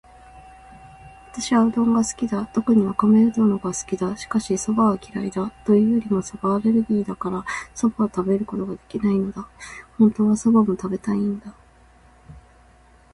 [1.31, 2.47] 私はうどんが大好きだ。
[2.47, 4.17] 特にわかめうどんが好きだ。
[4.17, 5.51] しかし、蕎麦は嫌いだ。
[5.63, 9.47] というよりも蕎麦アレルギーだから、蕎麦を食べることができないのだ。
[9.99, 11.53] 本当は蕎麦も食べたいんだ。